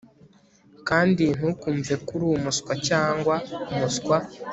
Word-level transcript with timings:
Kandi 0.87 1.23
ntukumve 1.37 1.93
ko 2.05 2.11
uri 2.15 2.25
umuswa 2.37 2.73
cyangwa 2.87 3.35
umuswa 3.71 4.17